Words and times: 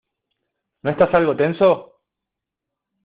¿No 0.81 0.89
estás 0.89 1.13
algo 1.13 1.37
tenso? 1.37 2.01